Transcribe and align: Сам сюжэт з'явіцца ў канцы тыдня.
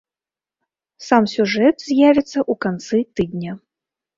Сам 1.09 1.23
сюжэт 1.35 1.75
з'явіцца 1.91 2.39
ў 2.51 2.59
канцы 2.67 2.97
тыдня. 3.19 3.51